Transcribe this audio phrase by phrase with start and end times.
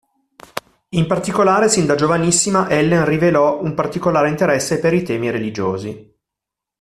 [0.95, 6.11] In particolare sin da giovanissima Ellen rivelò un particolare interesse per i temi religiosi.